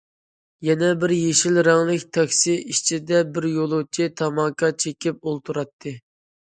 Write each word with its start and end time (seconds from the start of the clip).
يەنە 0.67 0.87
بىر 1.03 1.13
يېشىل 1.15 1.59
رەڭلىك 1.67 2.07
تاكسى 2.19 2.57
ئىچىدە 2.73 3.23
بىر 3.37 3.51
يولۇچى 3.53 4.13
تاماكا 4.23 4.75
چېكىپ 4.85 5.25
ئولتۇراتتى. 5.29 5.97